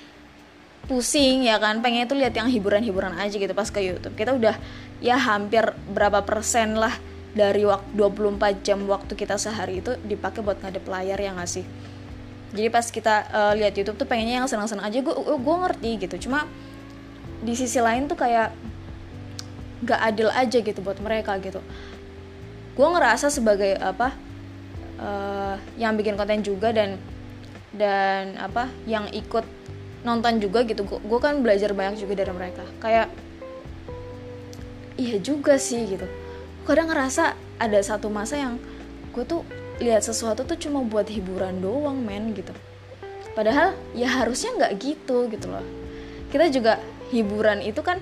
pusing 0.86 1.46
ya 1.46 1.58
kan? 1.58 1.82
Pengen 1.82 2.06
tuh 2.10 2.18
lihat 2.18 2.34
yang 2.34 2.50
hiburan-hiburan 2.50 3.14
aja 3.18 3.34
gitu 3.34 3.54
pas 3.54 3.70
ke 3.70 3.82
YouTube. 3.82 4.14
Kita 4.14 4.34
udah 4.34 4.58
ya 5.02 5.18
hampir 5.18 5.62
berapa 5.90 6.22
persen 6.22 6.78
lah 6.78 6.94
dari 7.30 7.62
waktu 7.62 7.94
24 7.94 8.66
jam 8.66 8.78
waktu 8.90 9.14
kita 9.14 9.38
sehari 9.38 9.78
itu 9.78 9.94
dipakai 10.02 10.42
buat 10.42 10.58
ngadep 10.58 10.82
layar 10.86 11.18
ya 11.18 11.30
nggak 11.34 11.50
sih 11.50 11.64
jadi 12.50 12.66
pas 12.66 12.82
kita 12.82 13.30
uh, 13.30 13.52
lihat 13.54 13.78
YouTube 13.78 13.94
tuh 13.94 14.08
pengennya 14.10 14.42
yang 14.42 14.48
senang-senang 14.50 14.90
aja 14.90 14.98
gue 14.98 15.14
gue 15.14 15.56
ngerti 15.62 15.90
gitu. 16.02 16.16
Cuma 16.28 16.50
di 17.40 17.54
sisi 17.54 17.78
lain 17.78 18.10
tuh 18.10 18.18
kayak 18.18 18.50
gak 19.86 20.00
adil 20.02 20.28
aja 20.34 20.58
gitu 20.58 20.80
buat 20.82 20.98
mereka 20.98 21.38
gitu. 21.38 21.62
Gue 22.74 22.88
ngerasa 22.90 23.30
sebagai 23.30 23.78
apa 23.78 24.12
uh, 24.98 25.56
yang 25.78 25.94
bikin 25.94 26.18
konten 26.18 26.42
juga 26.42 26.74
dan 26.74 26.98
dan 27.70 28.34
apa 28.42 28.66
yang 28.82 29.06
ikut 29.14 29.46
nonton 30.02 30.42
juga 30.42 30.66
gitu 30.66 30.82
gue 30.88 31.20
kan 31.22 31.38
belajar 31.38 31.70
banyak 31.70 32.02
juga 32.02 32.18
dari 32.18 32.34
mereka. 32.34 32.66
Kayak 32.82 33.14
iya 34.98 35.22
juga 35.22 35.54
sih 35.54 35.86
gitu. 35.86 36.06
Kadang 36.66 36.90
ngerasa 36.90 37.38
ada 37.62 37.78
satu 37.78 38.10
masa 38.10 38.42
yang 38.42 38.58
gue 39.14 39.22
tuh 39.22 39.46
lihat 39.80 40.04
sesuatu 40.04 40.44
tuh 40.44 40.60
cuma 40.60 40.84
buat 40.84 41.08
hiburan 41.08 41.64
doang 41.64 41.98
men 41.98 42.36
gitu. 42.36 42.52
Padahal 43.32 43.72
ya 43.96 44.06
harusnya 44.06 44.54
nggak 44.54 44.72
gitu 44.78 45.26
gitu 45.32 45.46
loh. 45.48 45.64
Kita 46.30 46.46
juga 46.52 46.78
hiburan 47.10 47.64
itu 47.64 47.80
kan 47.82 47.98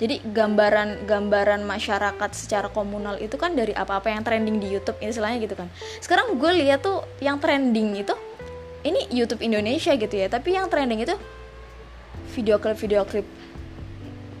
jadi 0.00 0.16
gambaran 0.24 1.04
gambaran 1.04 1.60
masyarakat 1.64 2.30
secara 2.32 2.72
komunal 2.72 3.20
itu 3.20 3.36
kan 3.36 3.52
dari 3.52 3.76
apa-apa 3.76 4.08
yang 4.08 4.24
trending 4.24 4.56
di 4.58 4.72
YouTube 4.72 4.98
istilahnya 5.00 5.44
gitu 5.44 5.54
kan. 5.54 5.68
Sekarang 6.02 6.36
gue 6.36 6.52
lihat 6.60 6.82
tuh 6.82 7.04
yang 7.22 7.38
trending 7.38 8.00
itu 8.00 8.16
ini 8.84 9.08
YouTube 9.12 9.44
Indonesia 9.44 9.92
gitu 9.92 10.14
ya 10.14 10.26
tapi 10.32 10.56
yang 10.56 10.68
trending 10.72 11.04
itu 11.04 11.16
video 12.32 12.56
klip 12.56 12.76
video 12.80 13.02
klip 13.04 13.26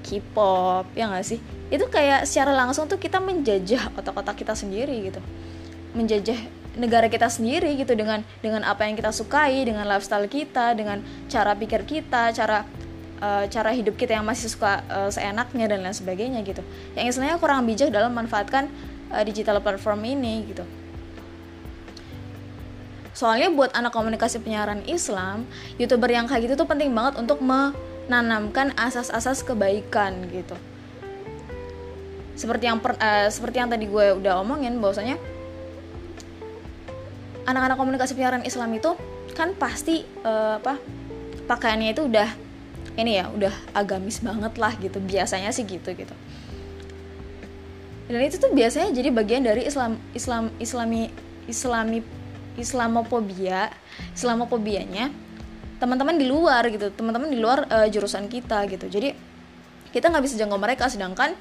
K-pop 0.00 0.88
ya 0.96 1.12
gak 1.12 1.26
sih 1.26 1.40
itu 1.70 1.86
kayak 1.86 2.26
secara 2.26 2.50
langsung 2.50 2.90
tuh 2.90 2.98
kita 2.98 3.22
menjajah 3.22 3.94
otak-otak 3.94 4.42
kita 4.42 4.58
sendiri 4.58 5.06
gitu. 5.06 5.22
Menjajah 5.94 6.38
negara 6.74 7.06
kita 7.06 7.30
sendiri 7.30 7.78
gitu 7.78 7.94
dengan 7.94 8.26
dengan 8.42 8.66
apa 8.66 8.86
yang 8.86 8.98
kita 8.98 9.14
sukai 9.14 9.62
dengan 9.62 9.86
lifestyle 9.86 10.26
kita 10.26 10.74
dengan 10.74 11.02
cara 11.30 11.54
pikir 11.54 11.82
kita 11.82 12.30
cara 12.34 12.66
uh, 13.22 13.46
cara 13.46 13.70
hidup 13.70 13.94
kita 13.94 14.18
yang 14.18 14.26
masih 14.26 14.50
suka 14.50 14.82
uh, 14.90 15.10
seenaknya 15.10 15.70
dan 15.70 15.86
lain 15.86 15.94
sebagainya 15.94 16.42
gitu. 16.42 16.62
Yang 16.98 17.14
istilahnya 17.14 17.38
kurang 17.38 17.62
bijak 17.70 17.94
dalam 17.94 18.10
memanfaatkan 18.14 18.66
uh, 19.14 19.22
digital 19.22 19.62
platform 19.62 20.02
ini 20.10 20.50
gitu. 20.50 20.66
Soalnya 23.14 23.50
buat 23.54 23.70
anak 23.78 23.94
komunikasi 23.94 24.42
penyiaran 24.42 24.82
Islam 24.90 25.46
youtuber 25.78 26.10
yang 26.10 26.26
kayak 26.26 26.50
gitu 26.50 26.66
tuh 26.66 26.68
penting 26.70 26.90
banget 26.90 27.14
untuk 27.18 27.38
menanamkan 27.42 28.74
asas-asas 28.74 29.46
kebaikan 29.46 30.26
gitu 30.34 30.58
seperti 32.40 32.72
yang 32.72 32.80
per, 32.80 32.96
uh, 32.96 33.28
seperti 33.28 33.60
yang 33.60 33.68
tadi 33.68 33.84
gue 33.84 34.16
udah 34.16 34.40
omongin 34.40 34.80
bahwasanya 34.80 35.20
anak-anak 37.44 37.76
komunikasi 37.76 38.16
penyiaran 38.16 38.48
Islam 38.48 38.72
itu 38.72 38.96
kan 39.36 39.52
pasti 39.60 40.08
uh, 40.24 40.56
apa 40.56 40.80
pakaiannya 41.44 41.92
itu 41.92 42.08
udah 42.08 42.28
ini 42.96 43.20
ya 43.20 43.28
udah 43.28 43.52
agamis 43.76 44.24
banget 44.24 44.56
lah 44.56 44.72
gitu. 44.80 44.96
Biasanya 45.04 45.52
sih 45.52 45.68
gitu 45.68 45.92
gitu. 45.92 46.16
Dan 48.08 48.24
itu 48.24 48.40
tuh 48.40 48.50
biasanya 48.56 48.88
jadi 48.90 49.12
bagian 49.12 49.44
dari 49.44 49.68
Islam 49.68 50.00
Islam 50.16 50.48
Islami 50.56 51.12
Islami 51.44 52.00
Islamofobia 52.56 53.68
Islamofobianya 54.16 55.12
teman-teman 55.76 56.16
di 56.16 56.24
luar 56.24 56.64
gitu. 56.72 56.88
Teman-teman 56.88 57.28
di 57.28 57.36
luar 57.36 57.68
uh, 57.68 57.86
jurusan 57.92 58.32
kita 58.32 58.64
gitu. 58.64 58.88
Jadi 58.88 59.12
kita 59.92 60.08
nggak 60.08 60.24
bisa 60.24 60.40
jangkau 60.40 60.56
mereka 60.56 60.88
sedangkan 60.88 61.36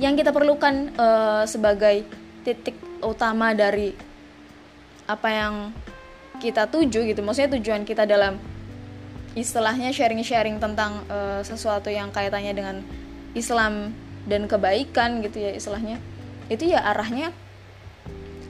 yang 0.00 0.16
kita 0.16 0.32
perlukan 0.32 0.92
uh, 0.96 1.44
sebagai 1.44 2.08
titik 2.46 2.76
utama 3.04 3.52
dari 3.52 3.92
apa 5.04 5.28
yang 5.28 5.54
kita 6.40 6.70
tuju 6.70 7.04
gitu. 7.04 7.20
Maksudnya 7.20 7.58
tujuan 7.60 7.84
kita 7.84 8.08
dalam 8.08 8.38
istilahnya 9.36 9.92
sharing-sharing 9.92 10.60
tentang 10.60 11.04
uh, 11.08 11.40
sesuatu 11.44 11.88
yang 11.88 12.08
kaitannya 12.12 12.52
dengan 12.52 12.76
Islam 13.32 13.92
dan 14.24 14.48
kebaikan 14.48 15.20
gitu 15.20 15.42
ya 15.42 15.52
istilahnya. 15.52 16.00
Itu 16.48 16.68
ya 16.68 16.80
arahnya 16.82 17.32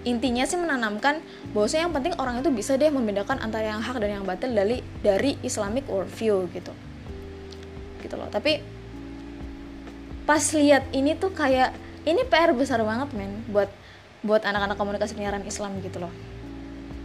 intinya 0.03 0.43
sih 0.43 0.59
menanamkan 0.59 1.23
bahwasanya 1.55 1.87
yang 1.87 1.95
penting 1.95 2.15
orang 2.19 2.43
itu 2.43 2.51
bisa 2.51 2.75
deh 2.75 2.91
membedakan 2.91 3.39
antara 3.39 3.71
yang 3.71 3.79
hak 3.79 4.03
dan 4.03 4.19
yang 4.19 4.25
batil 4.27 4.51
dari 4.51 4.83
dari 4.99 5.39
Islamic 5.47 5.87
worldview 5.87 6.51
gitu. 6.51 6.75
Gitu 8.03 8.15
loh. 8.19 8.27
Tapi 8.27 8.72
pas 10.33 10.49
lihat 10.57 10.89
ini 10.97 11.13
tuh 11.13 11.29
kayak 11.29 11.77
ini 12.09 12.25
PR 12.25 12.57
besar 12.57 12.81
banget 12.81 13.13
men 13.13 13.45
buat 13.53 13.69
buat 14.25 14.41
anak-anak 14.49 14.81
komunikasi 14.81 15.13
penyiaran 15.13 15.45
Islam 15.45 15.77
gitu 15.85 16.01
loh. 16.01 16.09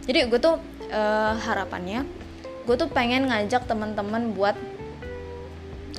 Jadi 0.08 0.32
gue 0.32 0.40
tuh 0.40 0.56
uh, 0.88 1.36
harapannya 1.36 2.08
gue 2.64 2.76
tuh 2.80 2.88
pengen 2.88 3.28
ngajak 3.28 3.68
teman-teman 3.68 4.32
buat 4.32 4.56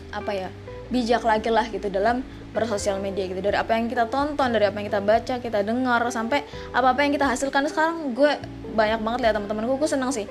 apa 0.09 0.31
ya 0.33 0.49
bijak 0.89 1.21
lagi 1.21 1.53
lah 1.53 1.69
gitu 1.69 1.85
dalam 1.93 2.25
bersosial 2.49 2.97
media 2.97 3.29
gitu. 3.29 3.45
Dari 3.45 3.61
apa 3.61 3.77
yang 3.77 3.85
kita 3.93 4.09
tonton 4.09 4.49
dari 4.49 4.65
apa 4.65 4.81
yang 4.81 4.89
kita 4.89 5.01
baca 5.05 5.35
kita 5.37 5.61
dengar 5.61 6.01
sampai 6.09 6.41
apa 6.73 6.97
apa 6.97 6.99
yang 7.05 7.13
kita 7.13 7.29
hasilkan. 7.29 7.69
Sekarang 7.69 8.17
gue 8.17 8.41
banyak 8.73 9.05
banget 9.05 9.19
lihat 9.29 9.37
teman-teman 9.37 9.69
gue 9.69 9.85
senang 9.85 10.09
sih. 10.09 10.25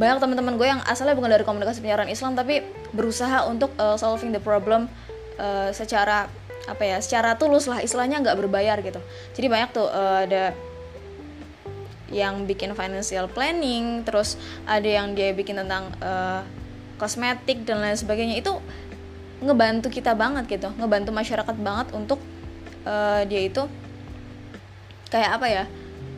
Banyak 0.00 0.24
teman-teman 0.24 0.56
gue 0.56 0.72
yang 0.72 0.80
asalnya 0.88 1.12
bukan 1.12 1.28
dari 1.28 1.44
komunikasi 1.44 1.84
penyiaran 1.84 2.08
Islam 2.08 2.32
tapi 2.32 2.64
berusaha 2.96 3.44
untuk 3.44 3.76
uh, 3.76 4.00
solving 4.00 4.32
the 4.32 4.40
problem 4.40 4.88
uh, 5.38 5.70
secara 5.74 6.30
apa 6.64 6.80
ya 6.80 6.96
secara 7.04 7.36
tulus 7.36 7.68
lah 7.68 7.84
istilahnya 7.84 8.24
nggak 8.24 8.38
berbayar 8.40 8.80
gitu. 8.80 9.00
Jadi 9.36 9.46
banyak 9.48 9.70
tuh 9.76 9.88
uh, 9.88 10.24
ada 10.24 10.56
yang 12.12 12.46
bikin 12.46 12.72
financial 12.78 13.26
planning 13.32 14.06
terus 14.06 14.38
ada 14.64 14.86
yang 14.86 15.12
dia 15.12 15.34
bikin 15.34 15.60
tentang 15.60 15.90
uh, 16.00 16.40
kosmetik 16.96 17.66
dan 17.68 17.84
lain 17.84 17.98
sebagainya. 17.98 18.40
Itu 18.40 18.62
ngebantu 19.44 19.92
kita 19.92 20.16
banget 20.16 20.48
gitu 20.48 20.72
ngebantu 20.80 21.10
masyarakat 21.12 21.56
banget 21.60 21.92
untuk 21.92 22.16
uh, 22.88 23.22
dia 23.28 23.44
itu 23.44 23.66
kayak 25.12 25.30
apa 25.36 25.46
ya 25.46 25.64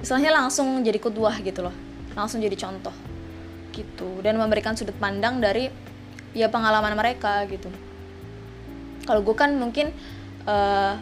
istilahnya 0.01 0.31
langsung 0.31 0.85
jadi 0.87 0.99
kuduah 1.03 1.43
gitu 1.43 1.67
loh 1.67 1.75
langsung 2.15 2.39
jadi 2.39 2.55
contoh 2.55 2.95
gitu 3.75 4.23
dan 4.23 4.39
memberikan 4.39 4.79
sudut 4.79 4.97
pandang 4.97 5.43
dari 5.43 5.69
ya 6.33 6.49
pengalaman 6.49 6.95
mereka 6.95 7.45
gitu 7.49 7.69
kalau 9.07 9.23
gue 9.23 9.37
kan 9.39 9.55
mungkin 9.55 9.95
uh, 10.45 10.99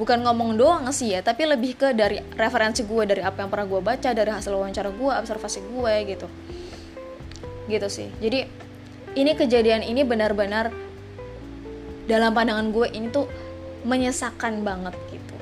bukan 0.00 0.24
ngomong 0.24 0.56
doang 0.56 0.88
sih 0.96 1.12
ya 1.12 1.20
tapi 1.20 1.44
lebih 1.44 1.76
ke 1.76 1.92
dari 1.92 2.24
referensi 2.38 2.88
gue 2.88 3.04
dari 3.04 3.20
apa 3.20 3.44
yang 3.44 3.50
pernah 3.52 3.68
gue 3.68 3.80
baca 3.84 4.10
dari 4.16 4.30
hasil 4.32 4.56
wawancara 4.56 4.88
gue 4.96 5.12
observasi 5.12 5.60
gue 5.60 5.94
gitu. 6.08 6.26
Gitu 7.68 7.88
sih. 7.92 8.08
Jadi 8.16 8.48
ini 9.18 9.32
kejadian 9.36 9.84
ini 9.84 10.00
benar-benar 10.06 10.72
dalam 12.08 12.32
pandangan 12.32 12.72
gue 12.72 12.86
ini 12.96 13.12
tuh 13.12 13.28
menyesakan 13.84 14.64
banget 14.64 14.96
gitu. 15.12 15.36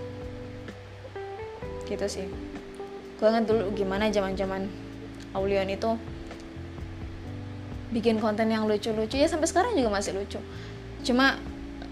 Gitu 1.87 2.07
sih. 2.11 2.27
Gue 3.23 3.27
inget 3.31 3.47
dulu 3.47 3.71
gimana 3.79 4.11
zaman 4.11 4.35
zaman 4.35 4.67
Aulion 5.37 5.69
itu 5.69 5.95
bikin 7.95 8.19
konten 8.19 8.49
yang 8.49 8.67
lucu-lucu. 8.67 9.17
Ya 9.17 9.29
sampai 9.29 9.49
sekarang 9.49 9.77
juga 9.77 9.93
masih 9.93 10.19
lucu 10.19 10.41
cuma 11.09 11.41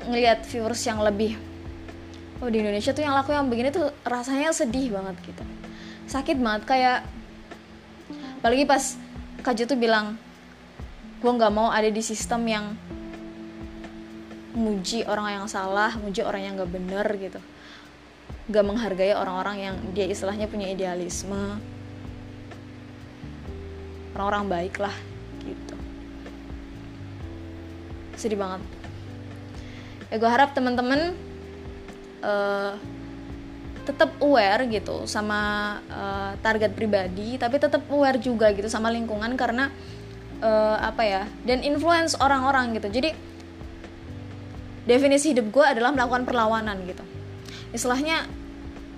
ngelihat 0.05 0.45
viewers 0.45 0.85
yang 0.85 1.01
lebih 1.01 1.41
oh 2.45 2.53
di 2.53 2.61
Indonesia 2.61 2.93
tuh 2.93 3.01
yang 3.01 3.17
laku 3.17 3.33
yang 3.33 3.49
begini 3.49 3.73
tuh 3.73 3.89
rasanya 4.05 4.53
sedih 4.53 4.93
banget 4.93 5.17
gitu. 5.25 5.45
Sakit 6.05 6.37
banget 6.37 6.63
kayak 6.69 6.99
apalagi 8.45 8.69
pas 8.69 9.01
Kaju 9.41 9.63
tuh 9.63 9.79
bilang 9.79 10.19
gue 11.23 11.33
nggak 11.33 11.53
mau 11.55 11.73
ada 11.73 11.89
di 11.89 12.03
sistem 12.03 12.45
yang 12.45 12.65
muji 14.57 15.07
orang 15.07 15.39
yang 15.39 15.47
salah 15.47 15.95
muji 15.97 16.21
orang 16.21 16.43
yang 16.45 16.53
nggak 16.61 16.73
bener 16.73 17.07
gitu. 17.17 17.41
Gak 18.47 18.63
menghargai 18.63 19.11
orang-orang 19.11 19.57
yang 19.59 19.75
dia 19.91 20.07
istilahnya 20.07 20.47
punya 20.47 20.71
idealisme. 20.71 21.59
Orang-orang 24.15 24.45
baik 24.47 24.79
lah 24.79 24.95
gitu. 25.43 25.75
Sedih 28.15 28.39
banget 28.39 28.76
ya 30.11 30.17
gue 30.19 30.31
harap 30.31 30.55
teman-teman 30.55 31.15
uh, 32.23 32.75
tetap 33.87 34.11
aware 34.19 34.67
gitu 34.67 35.07
sama 35.07 35.41
uh, 35.87 36.33
target 36.43 36.75
pribadi 36.75 37.39
tapi 37.39 37.63
tetap 37.63 37.87
aware 37.87 38.19
juga 38.19 38.51
gitu 38.51 38.67
sama 38.67 38.91
lingkungan 38.91 39.39
karena 39.39 39.71
uh, 40.43 40.77
apa 40.83 41.03
ya 41.07 41.23
dan 41.47 41.63
influence 41.63 42.19
orang-orang 42.19 42.75
gitu. 42.77 42.91
Jadi 42.91 43.11
definisi 44.87 45.35
hidup 45.35 45.51
gue 45.51 45.65
adalah 45.65 45.95
melakukan 45.95 46.27
perlawanan 46.27 46.83
gitu. 46.87 47.05
Istilahnya 47.71 48.27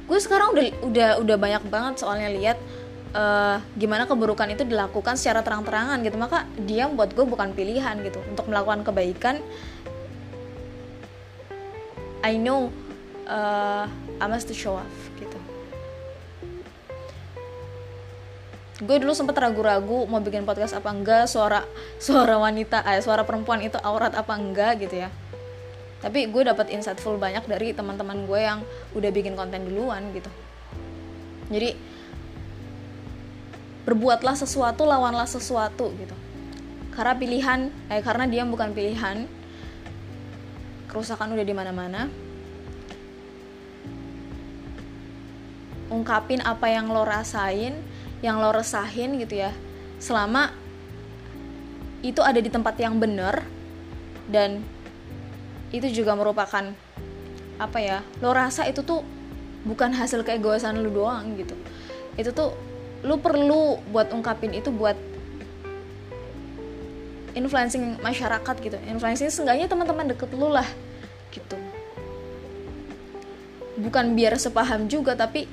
gue 0.08 0.18
sekarang 0.20 0.56
udah 0.56 0.64
udah 0.88 1.10
udah 1.20 1.36
banyak 1.36 1.62
banget 1.68 1.94
soalnya 2.00 2.32
lihat 2.32 2.58
uh, 3.12 3.60
gimana 3.76 4.08
keburukan 4.08 4.48
itu 4.48 4.64
dilakukan 4.64 5.20
secara 5.20 5.44
terang-terangan 5.44 6.00
gitu. 6.00 6.16
Maka 6.16 6.48
dia 6.64 6.88
buat 6.88 7.12
gue 7.12 7.24
bukan 7.28 7.52
pilihan 7.52 8.00
gitu 8.04 8.20
untuk 8.24 8.48
melakukan 8.48 8.84
kebaikan 8.88 9.40
I 12.22 12.34
know 12.34 12.74
uh, 13.30 13.86
I 14.18 14.26
must 14.26 14.50
to 14.50 14.54
show 14.56 14.74
off 14.74 14.96
gitu. 15.20 15.38
Gue 18.78 18.96
dulu 19.02 19.10
sempet 19.14 19.34
ragu-ragu 19.38 20.06
mau 20.06 20.22
bikin 20.22 20.46
podcast 20.46 20.74
apa 20.74 20.90
enggak 20.90 21.26
suara 21.30 21.66
suara 21.98 22.38
wanita 22.38 22.82
eh, 22.86 23.02
suara 23.02 23.22
perempuan 23.26 23.62
itu 23.62 23.78
aurat 23.82 24.14
apa 24.14 24.34
enggak 24.34 24.82
gitu 24.86 25.02
ya. 25.06 25.10
Tapi 25.98 26.30
gue 26.30 26.42
dapat 26.46 26.70
insightful 26.70 27.18
banyak 27.18 27.42
dari 27.50 27.74
teman-teman 27.74 28.22
gue 28.26 28.38
yang 28.38 28.62
udah 28.94 29.10
bikin 29.10 29.34
konten 29.34 29.66
duluan 29.66 30.14
gitu. 30.14 30.30
Jadi 31.50 31.74
berbuatlah 33.82 34.38
sesuatu 34.38 34.86
lawanlah 34.86 35.26
sesuatu 35.26 35.90
gitu. 35.98 36.14
Karena 36.94 37.14
pilihan 37.18 37.60
eh 37.90 38.02
karena 38.02 38.26
dia 38.30 38.46
bukan 38.46 38.74
pilihan 38.74 39.26
kerusakan 40.88 41.36
udah 41.36 41.44
di 41.44 41.54
mana-mana. 41.54 42.08
Ungkapin 45.88 46.44
apa 46.44 46.68
yang 46.68 46.92
lo 46.92 47.04
rasain 47.04 47.80
yang 48.24 48.42
lo 48.42 48.50
resahin 48.50 49.20
gitu 49.20 49.44
ya. 49.44 49.52
Selama 50.02 50.50
itu 52.02 52.22
ada 52.22 52.38
di 52.38 52.50
tempat 52.50 52.74
yang 52.80 52.98
benar 52.98 53.44
dan 54.30 54.62
itu 55.74 55.88
juga 55.92 56.14
merupakan 56.16 56.72
apa 57.58 57.78
ya 57.82 57.98
lo 58.22 58.30
rasa 58.30 58.64
itu 58.70 58.86
tuh 58.86 59.02
bukan 59.66 59.90
hasil 59.92 60.22
keegoisan 60.24 60.80
lu 60.80 60.90
doang 60.92 61.36
gitu. 61.36 61.54
Itu 62.16 62.32
tuh 62.32 62.54
lu 63.06 63.18
perlu 63.22 63.78
buat 63.94 64.10
ungkapin 64.10 64.54
itu 64.54 64.74
buat 64.74 64.98
influencing 67.38 68.02
masyarakat 68.02 68.56
gitu. 68.58 68.74
Influencing 68.90 69.30
seenggaknya 69.30 69.70
teman-teman 69.70 70.10
deket 70.10 70.34
lu 70.34 70.50
lah 70.50 70.66
gitu. 71.30 71.54
Bukan 73.78 74.18
biar 74.18 74.34
sepaham 74.34 74.90
juga 74.90 75.14
tapi 75.14 75.46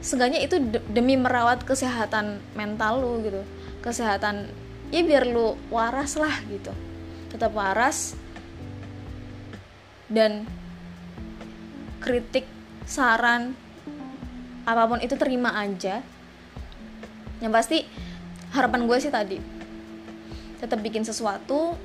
seenggaknya 0.00 0.40
itu 0.40 0.56
demi 0.88 1.20
merawat 1.20 1.68
kesehatan 1.68 2.40
mental 2.56 3.04
lu 3.04 3.20
gitu. 3.20 3.44
Kesehatan 3.84 4.48
ya 4.88 5.04
biar 5.04 5.28
lu 5.28 5.60
waras 5.68 6.16
lah 6.16 6.32
gitu. 6.48 6.72
Tetap 7.28 7.52
waras 7.52 8.16
dan 10.08 10.48
kritik 12.00 12.48
saran 12.88 13.52
apa 14.64 14.88
pun 14.88 15.04
itu 15.04 15.12
terima 15.20 15.52
aja. 15.52 16.00
Yang 17.44 17.52
pasti 17.52 17.78
harapan 18.56 18.88
gue 18.88 18.96
sih 18.96 19.12
tadi 19.12 19.57
tetap 20.58 20.82
bikin 20.82 21.06
sesuatu 21.06 21.78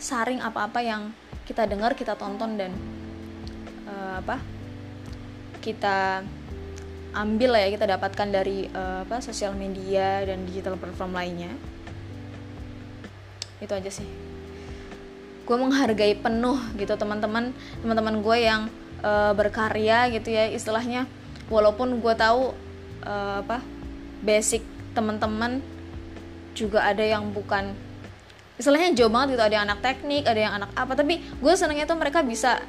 saring 0.00 0.40
apa-apa 0.40 0.80
yang 0.80 1.12
kita 1.44 1.68
dengar 1.68 1.92
kita 1.92 2.16
tonton 2.16 2.56
dan 2.56 2.72
uh, 3.84 4.20
apa 4.20 4.40
kita 5.60 6.24
ambil 7.14 7.56
lah 7.56 7.64
ya 7.64 7.68
kita 7.72 7.86
dapatkan 7.88 8.28
dari 8.28 8.66
uh, 8.68 9.06
apa 9.06 9.22
sosial 9.22 9.54
media 9.54 10.26
dan 10.26 10.44
digital 10.44 10.74
platform 10.76 11.14
lainnya. 11.14 11.52
Itu 13.62 13.72
aja 13.72 13.88
sih. 13.88 14.08
Gue 15.46 15.56
menghargai 15.56 16.18
penuh 16.18 16.58
gitu 16.74 16.92
teman-teman 16.98 17.54
teman-teman 17.80 18.20
gue 18.20 18.36
yang 18.42 18.66
uh, 19.00 19.32
berkarya 19.32 20.10
gitu 20.10 20.34
ya 20.34 20.50
istilahnya. 20.50 21.06
Walaupun 21.48 22.02
gue 22.02 22.14
tahu 22.18 22.52
uh, 23.06 23.40
apa 23.46 23.62
basic 24.24 24.64
teman-teman 24.92 25.62
juga 26.54 26.86
ada 26.86 27.02
yang 27.02 27.34
bukan 27.34 27.74
istilahnya 28.54 28.94
jauh 28.94 29.10
banget 29.10 29.34
gitu 29.34 29.42
ada 29.42 29.54
yang 29.58 29.66
anak 29.66 29.82
teknik 29.82 30.24
ada 30.24 30.40
yang 30.40 30.54
anak 30.54 30.70
apa. 30.78 30.94
Tapi 30.94 31.20
gue 31.20 31.52
senangnya 31.58 31.84
tuh 31.90 31.98
mereka 31.98 32.22
bisa 32.22 32.62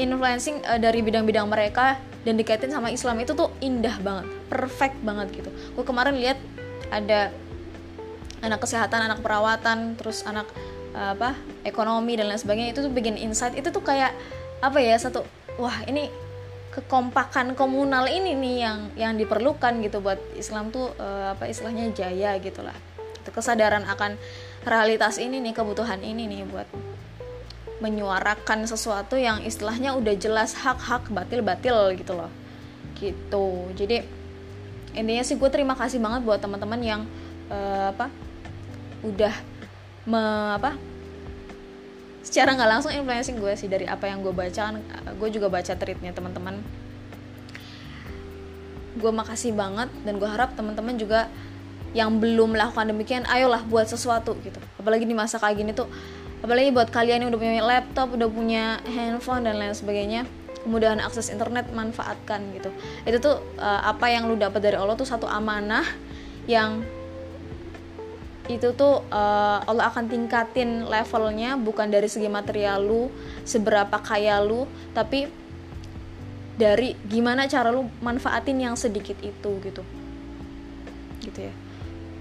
influencing 0.00 0.64
uh, 0.64 0.80
dari 0.80 1.04
bidang-bidang 1.04 1.44
mereka 1.46 2.00
dan 2.24 2.40
dikaitin 2.40 2.72
sama 2.72 2.88
Islam 2.88 3.20
itu 3.20 3.36
tuh 3.36 3.52
indah 3.60 4.00
banget 4.00 4.26
perfect 4.48 4.96
banget 5.04 5.28
gitu. 5.36 5.50
Gue 5.76 5.84
kemarin 5.84 6.16
lihat 6.16 6.40
ada 6.88 7.28
anak 8.42 8.58
kesehatan 8.64 9.06
anak 9.06 9.20
perawatan 9.20 9.94
terus 10.00 10.24
anak 10.24 10.48
uh, 10.96 11.12
apa 11.12 11.36
ekonomi 11.68 12.16
dan 12.16 12.32
lain 12.32 12.40
sebagainya 12.40 12.72
itu 12.72 12.80
tuh 12.88 12.92
bikin 12.92 13.20
insight. 13.20 13.52
Itu 13.52 13.68
tuh 13.68 13.84
kayak 13.84 14.16
apa 14.64 14.78
ya 14.80 14.96
satu 14.96 15.26
wah 15.60 15.84
ini 15.84 16.08
kekompakan 16.72 17.52
komunal 17.52 18.08
ini 18.08 18.32
nih 18.32 18.56
yang 18.64 18.78
yang 18.96 19.12
diperlukan 19.20 19.84
gitu 19.84 20.00
buat 20.00 20.16
Islam 20.40 20.72
tuh 20.72 20.88
uh, 20.96 21.36
apa 21.36 21.44
istilahnya 21.44 21.92
jaya 21.92 22.40
gitulah 22.40 22.72
itu 23.22 23.30
kesadaran 23.30 23.86
akan 23.86 24.18
realitas 24.66 25.22
ini 25.22 25.38
nih 25.38 25.54
kebutuhan 25.54 26.02
ini 26.02 26.26
nih 26.26 26.42
buat 26.50 26.66
menyuarakan 27.82 28.66
sesuatu 28.70 29.18
yang 29.18 29.42
istilahnya 29.42 29.98
udah 29.98 30.14
jelas 30.14 30.54
hak-hak 30.54 31.10
batil-batil 31.10 31.98
gitu 31.98 32.14
loh. 32.14 32.30
Gitu. 32.94 33.46
Jadi 33.74 34.06
intinya 34.94 35.24
sih 35.26 35.34
gue 35.34 35.50
terima 35.50 35.74
kasih 35.74 35.98
banget 35.98 36.22
buat 36.22 36.38
teman-teman 36.38 36.78
yang 36.78 37.00
uh, 37.50 37.90
apa 37.90 38.06
udah 39.02 39.34
me, 40.06 40.22
apa 40.54 40.78
secara 42.22 42.54
nggak 42.54 42.70
langsung 42.70 42.94
influencing 42.94 43.42
gue 43.42 43.50
sih 43.58 43.66
dari 43.66 43.82
apa 43.90 44.06
yang 44.06 44.22
gue 44.22 44.30
baca 44.30 44.70
kan 44.70 44.78
gue 45.18 45.28
juga 45.34 45.50
baca 45.50 45.74
tweetnya 45.74 46.14
teman-teman. 46.14 46.62
Gue 48.94 49.10
makasih 49.10 49.58
banget 49.58 49.90
dan 50.06 50.22
gue 50.22 50.28
harap 50.30 50.54
teman-teman 50.54 50.94
juga 50.94 51.26
yang 51.92 52.20
belum 52.20 52.56
melakukan 52.56 52.88
demikian 52.88 53.24
ayolah 53.28 53.60
buat 53.68 53.84
sesuatu 53.88 54.36
gitu. 54.40 54.56
Apalagi 54.80 55.04
di 55.04 55.12
masa 55.12 55.36
kayak 55.36 55.56
gini 55.60 55.72
tuh 55.76 55.88
apalagi 56.42 56.74
buat 56.74 56.90
kalian 56.90 57.22
yang 57.22 57.30
udah 57.30 57.40
punya 57.40 57.62
laptop 57.62 58.08
udah 58.18 58.28
punya 58.28 58.64
handphone 58.82 59.46
dan 59.46 59.62
lain 59.62 59.70
sebagainya 59.78 60.26
kemudahan 60.66 60.98
akses 60.98 61.30
internet 61.30 61.70
manfaatkan 61.70 62.42
gitu. 62.56 62.70
Itu 63.06 63.18
tuh 63.22 63.36
uh, 63.60 63.82
apa 63.86 64.10
yang 64.10 64.26
lu 64.26 64.34
dapat 64.34 64.62
dari 64.62 64.76
Allah 64.78 64.96
tuh 64.98 65.06
satu 65.06 65.28
amanah 65.28 65.84
yang 66.48 66.82
itu 68.50 68.74
tuh 68.74 69.06
uh, 69.06 69.62
Allah 69.62 69.86
akan 69.86 70.10
tingkatin 70.10 70.90
levelnya 70.90 71.54
bukan 71.54 71.86
dari 71.86 72.10
segi 72.10 72.26
material 72.26 72.82
lu 72.82 73.06
seberapa 73.46 74.02
kaya 74.02 74.42
lu 74.42 74.66
tapi 74.90 75.30
dari 76.58 76.98
gimana 77.06 77.46
cara 77.46 77.70
lu 77.70 77.86
manfaatin 78.02 78.58
yang 78.58 78.74
sedikit 78.74 79.18
itu 79.22 79.50
gitu. 79.62 79.82
Gitu 81.22 81.38
ya 81.38 81.54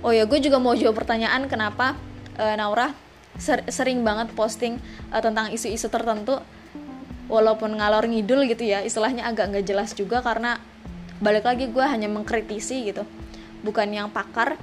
oh 0.02 0.12
ya 0.14 0.26
gue 0.26 0.40
juga 0.42 0.58
mau 0.58 0.74
jawab 0.74 0.98
pertanyaan 0.98 1.46
kenapa 1.46 1.98
uh, 2.38 2.56
Naura 2.58 2.94
ser 3.40 3.64
sering 3.72 4.04
banget 4.04 4.34
posting 4.36 4.78
uh, 5.10 5.22
tentang 5.24 5.50
isu-isu 5.50 5.88
tertentu 5.88 6.38
walaupun 7.32 7.80
ngalor 7.80 8.06
ngidul 8.06 8.44
gitu 8.50 8.68
ya 8.68 8.84
istilahnya 8.84 9.24
agak 9.30 9.56
nggak 9.56 9.66
jelas 9.66 9.96
juga 9.96 10.20
karena 10.20 10.60
balik 11.22 11.46
lagi 11.46 11.70
gue 11.70 11.86
hanya 11.86 12.10
mengkritisi 12.12 12.92
gitu 12.92 13.08
bukan 13.62 13.88
yang 13.94 14.10
pakar. 14.10 14.58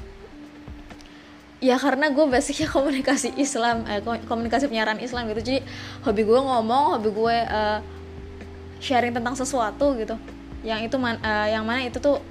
Ya 1.58 1.74
karena 1.74 2.10
gue 2.10 2.22
basicnya 2.26 2.70
komunikasi 2.76 3.34
Islam 3.38 3.82
eh, 3.86 4.02
komunikasi 4.02 4.70
penyiaran 4.70 4.98
Islam 5.02 5.26
gitu. 5.30 5.42
Jadi 5.42 5.60
hobi 6.06 6.22
gue 6.22 6.38
ngomong 6.38 6.98
hobi 6.98 7.08
gue 7.10 7.36
uh, 7.46 7.78
sharing 8.78 9.14
tentang 9.14 9.34
sesuatu 9.34 9.94
gitu. 9.98 10.14
Yang 10.62 10.90
itu 10.90 10.96
man, 10.98 11.18
uh, 11.22 11.46
yang 11.46 11.66
mana 11.66 11.86
itu 11.86 11.98
tuh 12.02 12.22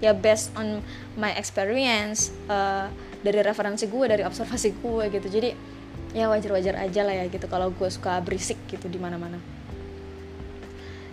ya 0.00 0.16
based 0.16 0.50
on 0.56 0.80
my 1.14 1.30
experience 1.36 2.32
uh, 2.48 2.88
dari 3.20 3.44
referensi 3.44 3.84
gue 3.84 4.04
dari 4.08 4.24
observasi 4.24 4.80
gue 4.80 5.04
gitu. 5.12 5.28
Jadi 5.28 5.50
ya 6.10 6.26
wajar-wajar 6.26 6.74
aja 6.80 7.06
lah 7.06 7.14
ya 7.14 7.24
gitu 7.30 7.46
kalau 7.46 7.70
gue 7.70 7.88
suka 7.92 8.18
berisik 8.24 8.58
gitu 8.66 8.88
di 8.88 8.96
mana-mana. 8.96 9.38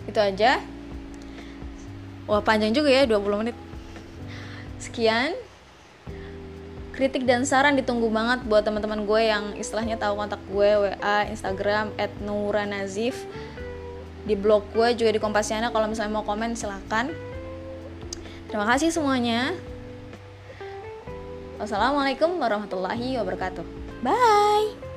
Itu 0.08 0.18
aja. 0.18 0.58
Wah 2.24 2.40
panjang 2.44 2.72
juga 2.72 2.88
ya 2.88 3.04
20 3.04 3.40
menit. 3.44 3.56
Sekian. 4.80 5.36
Kritik 6.96 7.30
dan 7.30 7.46
saran 7.46 7.78
ditunggu 7.78 8.10
banget 8.10 8.42
buat 8.42 8.66
teman-teman 8.66 9.06
gue 9.06 9.22
yang 9.22 9.54
istilahnya 9.54 9.94
tahu 10.02 10.18
kontak 10.18 10.42
gue 10.50 10.66
WA 10.66 11.30
Instagram 11.30 11.94
@nuranazif 12.26 13.22
di 14.26 14.34
blog 14.34 14.66
gue 14.74 14.98
juga 14.98 15.14
di 15.14 15.22
Kompasiana. 15.22 15.70
Kalau 15.70 15.86
misalnya 15.86 16.18
mau 16.18 16.26
komen 16.26 16.58
silahkan 16.58 17.06
terima 18.48 18.66
kasih 18.66 18.90
semuanya. 18.90 19.54
Wassalamualaikum 21.58 22.38
warahmatullahi 22.38 23.18
wabarakatuh. 23.18 23.66
Bye 24.02 24.87